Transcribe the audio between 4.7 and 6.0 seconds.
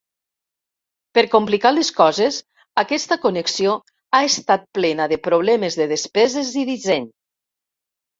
plena de problemes de